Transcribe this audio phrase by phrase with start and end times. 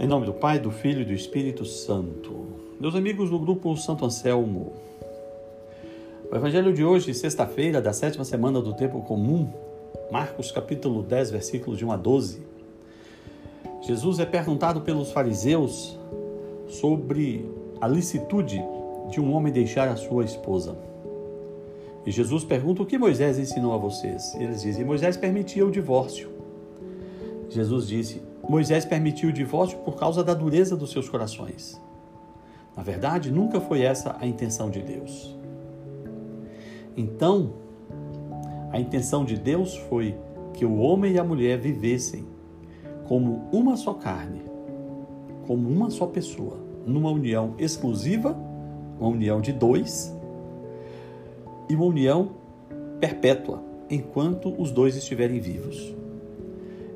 [0.00, 2.46] Em nome do Pai, do Filho e do Espírito Santo.
[2.80, 4.72] Meus amigos do grupo Santo Anselmo,
[6.32, 9.52] o Evangelho de hoje, sexta-feira da sétima semana do tempo comum,
[10.10, 12.40] Marcos capítulo 10, versículos de 1 a 12.
[13.82, 15.98] Jesus é perguntado pelos fariseus
[16.66, 17.46] sobre
[17.78, 18.58] a licitude
[19.10, 20.78] de um homem deixar a sua esposa.
[22.06, 24.34] E Jesus pergunta o que Moisés ensinou a vocês.
[24.36, 26.39] Eles dizem: Moisés permitia o divórcio.
[27.50, 31.80] Jesus disse: Moisés permitiu o divórcio por causa da dureza dos seus corações.
[32.76, 35.36] Na verdade, nunca foi essa a intenção de Deus.
[36.96, 37.52] Então,
[38.72, 40.16] a intenção de Deus foi
[40.54, 42.24] que o homem e a mulher vivessem
[43.06, 44.42] como uma só carne,
[45.46, 48.36] como uma só pessoa, numa união exclusiva,
[48.98, 50.14] uma união de dois,
[51.68, 52.30] e uma união
[53.00, 55.99] perpétua, enquanto os dois estiverem vivos.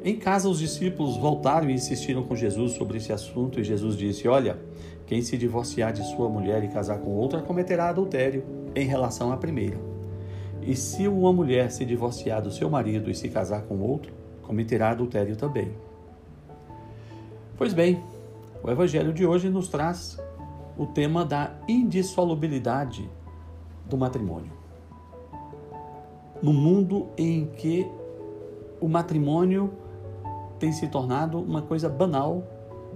[0.04, 4.28] Em casa, os discípulos voltaram e insistiram com Jesus sobre esse assunto, e Jesus disse:
[4.28, 4.58] Olha,
[5.06, 8.44] quem se divorciar de sua mulher e casar com outra cometerá adultério
[8.76, 9.78] em relação à primeira.
[10.60, 14.12] E se uma mulher se divorciar do seu marido e se casar com outro,
[14.42, 15.72] cometerá adultério também.
[17.56, 18.04] Pois bem,
[18.62, 20.18] o Evangelho de hoje nos traz
[20.76, 23.08] o tema da indissolubilidade
[23.88, 24.52] do matrimônio.
[26.42, 27.86] No mundo em que
[28.82, 29.72] o matrimônio
[30.58, 32.44] tem se tornado uma coisa banal,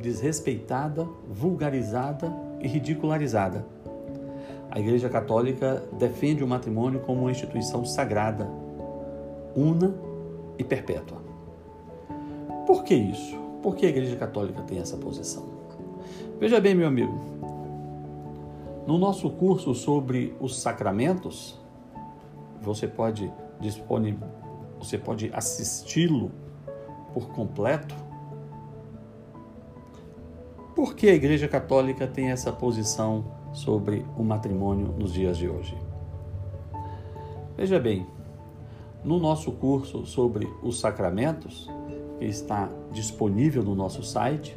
[0.00, 3.64] desrespeitada, vulgarizada e ridicularizada.
[4.70, 8.48] A Igreja Católica defende o matrimônio como uma instituição sagrada,
[9.56, 9.94] una
[10.58, 11.18] e perpétua.
[12.66, 13.36] Por que isso?
[13.62, 15.44] Por que a Igreja Católica tem essa posição?
[16.38, 17.18] Veja bem, meu amigo,
[18.86, 21.58] no nosso curso sobre os sacramentos,
[22.60, 24.18] você pode dispone,
[24.78, 26.30] você pode assisti-lo
[27.18, 27.96] por completo?
[30.76, 35.76] Por que a Igreja Católica tem essa posição sobre o matrimônio nos dias de hoje?
[37.56, 38.06] Veja bem,
[39.02, 41.68] no nosso curso sobre os sacramentos,
[42.20, 44.56] que está disponível no nosso site,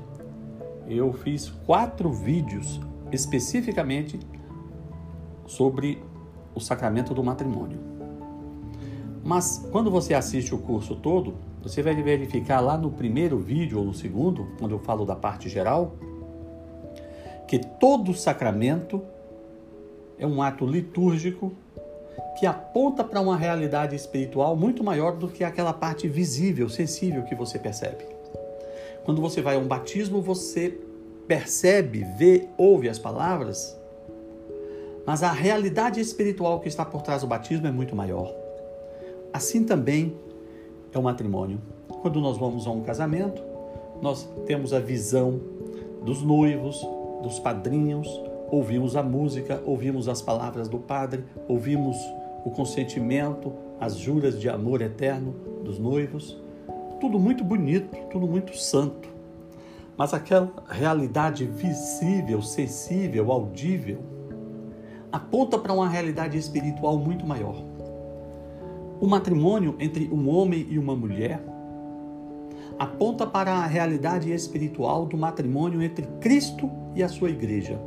[0.88, 2.80] eu fiz quatro vídeos
[3.12, 4.20] especificamente
[5.48, 6.04] sobre
[6.54, 7.91] o sacramento do matrimônio.
[9.24, 13.86] Mas quando você assiste o curso todo, você vai verificar lá no primeiro vídeo ou
[13.86, 15.96] no segundo, quando eu falo da parte geral,
[17.48, 19.02] que todo sacramento
[20.18, 21.54] é um ato litúrgico
[22.40, 27.36] que aponta para uma realidade espiritual muito maior do que aquela parte visível, sensível que
[27.36, 28.06] você percebe.
[29.04, 30.80] Quando você vai a um batismo, você
[31.28, 33.78] percebe, vê, ouve as palavras,
[35.06, 38.41] mas a realidade espiritual que está por trás do batismo é muito maior.
[39.34, 40.14] Assim também
[40.92, 41.60] é o matrimônio.
[42.02, 43.42] Quando nós vamos a um casamento,
[44.02, 45.40] nós temos a visão
[46.04, 46.86] dos noivos,
[47.24, 48.08] dos padrinhos,
[48.50, 51.96] ouvimos a música, ouvimos as palavras do padre, ouvimos
[52.44, 55.34] o consentimento, as juras de amor eterno
[55.64, 56.38] dos noivos.
[57.00, 59.08] Tudo muito bonito, tudo muito santo.
[59.96, 64.00] Mas aquela realidade visível, sensível, audível,
[65.12, 67.71] aponta para uma realidade espiritual muito maior
[69.02, 71.44] o matrimônio entre um homem e uma mulher
[72.78, 77.82] aponta para a realidade espiritual do matrimônio entre Cristo e a sua igreja.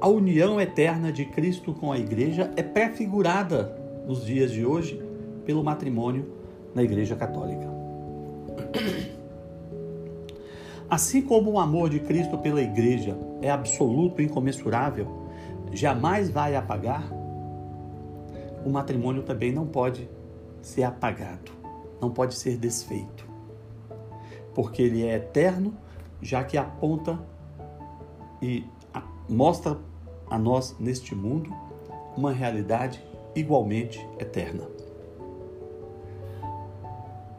[0.00, 3.76] A união eterna de Cristo com a igreja é prefigurada
[4.06, 5.02] nos dias de hoje
[5.44, 6.26] pelo matrimônio
[6.72, 7.66] na Igreja Católica.
[10.88, 15.26] Assim como o amor de Cristo pela igreja é absoluto e incomensurável,
[15.72, 17.12] jamais vai apagar,
[18.68, 20.08] o matrimônio também não pode
[20.60, 21.50] ser apagado,
[22.00, 23.26] não pode ser desfeito,
[24.54, 25.74] porque ele é eterno,
[26.20, 27.18] já que aponta
[28.42, 28.66] e
[29.26, 29.78] mostra
[30.28, 31.50] a nós neste mundo
[32.14, 33.02] uma realidade
[33.34, 34.68] igualmente eterna.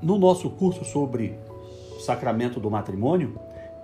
[0.01, 1.37] No nosso curso sobre
[1.95, 3.39] o sacramento do matrimônio,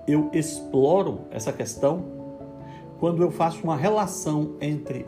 [0.07, 2.05] eu exploro essa questão
[2.99, 5.05] quando eu faço uma relação entre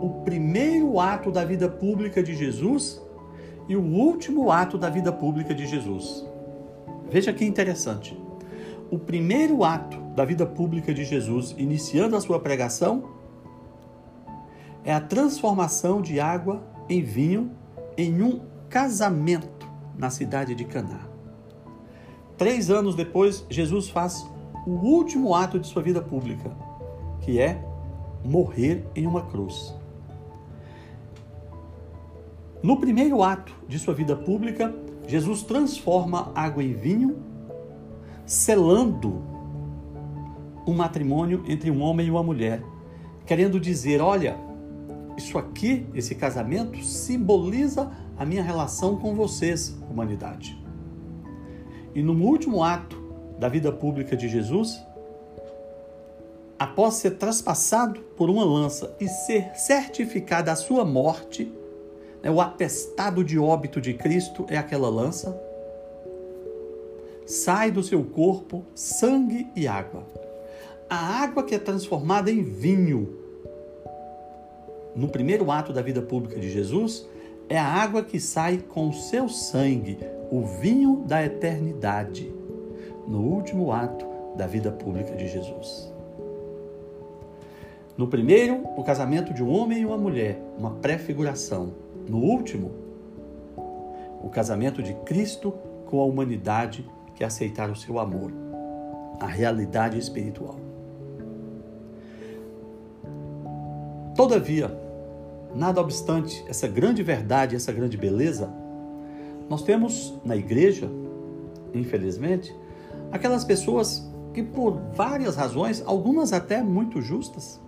[0.00, 3.00] o primeiro ato da vida pública de Jesus
[3.68, 6.24] e o último ato da vida pública de Jesus.
[7.10, 8.16] Veja que interessante.
[8.90, 13.10] O primeiro ato da vida pública de Jesus, iniciando a sua pregação,
[14.84, 17.50] é a transformação de água em vinho
[17.96, 21.00] em um casamento na cidade de Caná.
[22.36, 24.28] Três anos depois, Jesus faz
[24.66, 26.50] o último ato de sua vida pública,
[27.20, 27.64] que é
[28.24, 29.74] morrer em uma cruz.
[32.66, 34.74] No primeiro ato de sua vida pública,
[35.06, 37.16] Jesus transforma água em vinho,
[38.24, 39.22] selando
[40.66, 42.60] um matrimônio entre um homem e uma mulher,
[43.24, 44.36] querendo dizer: olha,
[45.16, 50.60] isso aqui, esse casamento, simboliza a minha relação com vocês, humanidade.
[51.94, 53.00] E no último ato
[53.38, 54.84] da vida pública de Jesus,
[56.58, 61.54] após ser traspassado por uma lança e ser certificada a sua morte,
[62.30, 65.38] o atestado de óbito de Cristo é aquela lança,
[67.26, 70.04] sai do seu corpo sangue e água.
[70.88, 73.26] A água que é transformada em vinho
[74.94, 77.06] no primeiro ato da vida pública de Jesus
[77.48, 79.98] é a água que sai com o seu sangue,
[80.30, 82.32] o vinho da eternidade,
[83.06, 85.92] no último ato da vida pública de Jesus.
[87.96, 91.85] No primeiro, o casamento de um homem e uma mulher, uma prefiguração.
[92.08, 92.72] No último,
[94.22, 95.52] o casamento de Cristo
[95.86, 98.32] com a humanidade que aceitar o seu amor,
[99.20, 100.56] a realidade espiritual.
[104.14, 104.70] Todavia,
[105.54, 108.50] nada obstante essa grande verdade, essa grande beleza,
[109.48, 110.88] nós temos na igreja,
[111.74, 112.54] infelizmente,
[113.12, 117.60] aquelas pessoas que por várias razões, algumas até muito justas,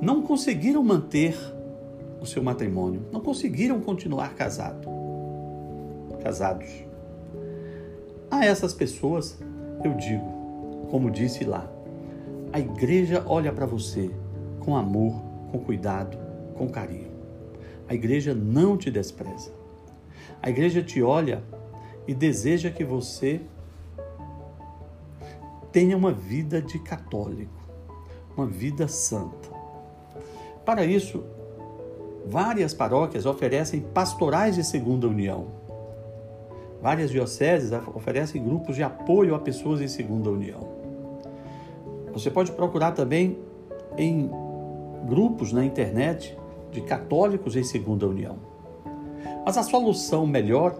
[0.00, 1.36] não conseguiram manter
[2.26, 4.88] o seu matrimônio, não conseguiram continuar casado,
[6.22, 6.68] casados.
[8.30, 9.38] A essas pessoas
[9.84, 11.70] eu digo, como disse lá,
[12.52, 14.10] a igreja olha para você
[14.60, 16.18] com amor, com cuidado,
[16.54, 17.12] com carinho.
[17.88, 19.52] A igreja não te despreza.
[20.42, 21.42] A igreja te olha
[22.08, 23.40] e deseja que você
[25.70, 27.62] tenha uma vida de católico,
[28.36, 29.48] uma vida santa.
[30.64, 31.24] Para isso,
[32.26, 35.46] várias paróquias oferecem pastorais de segunda união.
[36.82, 40.60] Várias dioceses oferecem grupos de apoio a pessoas em segunda união.
[42.12, 43.38] Você pode procurar também
[43.96, 44.30] em
[45.06, 46.36] grupos na internet
[46.72, 48.36] de católicos em segunda união.
[49.44, 50.76] Mas a solução melhor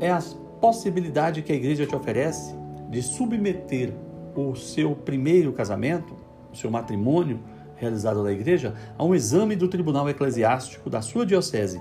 [0.00, 0.22] é a
[0.60, 2.54] possibilidade que a igreja te oferece
[2.88, 3.92] de submeter
[4.36, 6.14] o seu primeiro casamento,
[6.52, 7.40] o seu matrimônio,
[7.78, 11.80] realizado na igreja a um exame do tribunal eclesiástico da sua diocese.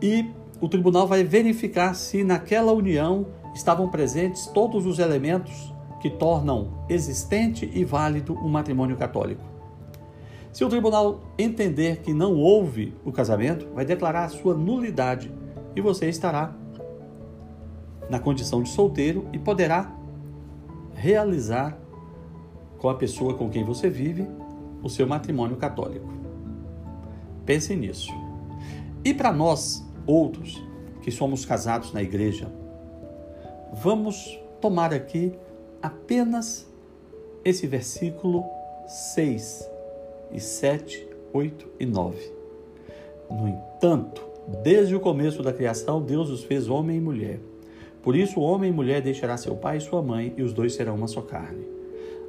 [0.00, 6.84] E o tribunal vai verificar se naquela união estavam presentes todos os elementos que tornam
[6.88, 9.42] existente e válido um matrimônio católico.
[10.52, 15.32] Se o tribunal entender que não houve o casamento, vai declarar a sua nulidade
[15.74, 16.54] e você estará
[18.10, 19.90] na condição de solteiro e poderá
[20.94, 21.78] realizar
[22.78, 24.26] com a pessoa com quem você vive
[24.82, 26.08] o seu matrimônio católico.
[27.44, 28.12] Pense nisso.
[29.04, 30.62] E para nós, outros,
[31.02, 32.50] que somos casados na igreja,
[33.72, 35.32] vamos tomar aqui
[35.82, 36.70] apenas
[37.44, 38.44] esse versículo
[38.86, 39.68] 6
[40.32, 42.32] e 7, 8 e 9.
[43.30, 44.22] No entanto,
[44.62, 47.40] desde o começo da criação, Deus os fez homem e mulher.
[48.02, 50.74] Por isso, o homem e mulher deixará seu pai e sua mãe, e os dois
[50.74, 51.66] serão uma só carne.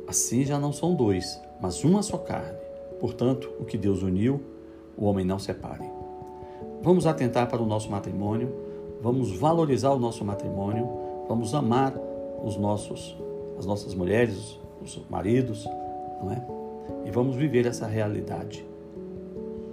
[0.08, 2.58] Assim já não são dois, mas uma só carne.
[3.00, 4.44] Portanto, o que Deus uniu,
[4.98, 5.90] o homem não separe.
[6.82, 8.54] Vamos atentar para o nosso matrimônio,
[9.02, 10.90] vamos valorizar o nosso matrimônio,
[11.26, 11.94] vamos amar
[12.44, 13.16] os nossos,
[13.58, 15.64] as nossas mulheres, os maridos,
[16.22, 16.46] não é?
[17.06, 18.66] E vamos viver essa realidade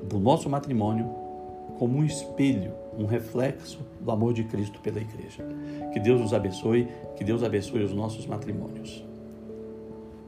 [0.05, 1.11] do nosso matrimônio
[1.77, 5.45] como um espelho, um reflexo do amor de Cristo pela igreja.
[5.93, 6.87] Que Deus nos abençoe,
[7.17, 9.10] que Deus abençoe os nossos matrimônios.